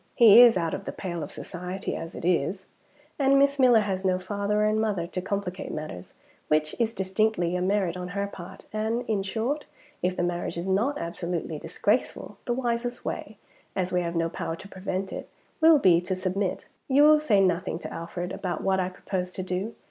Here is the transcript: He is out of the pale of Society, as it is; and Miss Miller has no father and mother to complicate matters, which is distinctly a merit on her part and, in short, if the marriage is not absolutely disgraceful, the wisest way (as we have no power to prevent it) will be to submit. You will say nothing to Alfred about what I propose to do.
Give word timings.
He 0.15 0.41
is 0.41 0.57
out 0.57 0.73
of 0.73 0.85
the 0.85 0.91
pale 0.91 1.21
of 1.21 1.31
Society, 1.31 1.95
as 1.95 2.15
it 2.15 2.25
is; 2.25 2.65
and 3.19 3.37
Miss 3.37 3.59
Miller 3.59 3.81
has 3.81 4.03
no 4.03 4.17
father 4.17 4.63
and 4.63 4.81
mother 4.81 5.05
to 5.05 5.21
complicate 5.21 5.71
matters, 5.71 6.15
which 6.47 6.73
is 6.79 6.95
distinctly 6.95 7.55
a 7.55 7.61
merit 7.61 7.95
on 7.95 8.07
her 8.17 8.25
part 8.25 8.65
and, 8.73 9.07
in 9.07 9.21
short, 9.21 9.67
if 10.01 10.17
the 10.17 10.23
marriage 10.23 10.57
is 10.57 10.67
not 10.67 10.97
absolutely 10.97 11.59
disgraceful, 11.59 12.39
the 12.45 12.53
wisest 12.53 13.05
way 13.05 13.37
(as 13.75 13.91
we 13.93 14.01
have 14.01 14.15
no 14.15 14.27
power 14.27 14.55
to 14.55 14.67
prevent 14.67 15.13
it) 15.13 15.29
will 15.61 15.77
be 15.77 16.01
to 16.01 16.15
submit. 16.15 16.65
You 16.87 17.03
will 17.03 17.19
say 17.19 17.39
nothing 17.39 17.77
to 17.77 17.93
Alfred 17.93 18.31
about 18.31 18.63
what 18.63 18.79
I 18.79 18.89
propose 18.89 19.29
to 19.33 19.43
do. 19.43 19.75